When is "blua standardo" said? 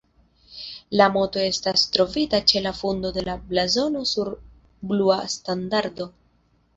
4.93-6.09